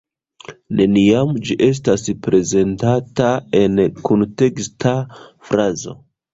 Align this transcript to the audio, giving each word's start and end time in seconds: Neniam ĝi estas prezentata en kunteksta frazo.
Neniam 0.79 1.33
ĝi 1.49 1.57
estas 1.65 2.07
prezentata 2.29 3.29
en 3.63 3.79
kunteksta 4.11 4.99
frazo. 5.53 5.99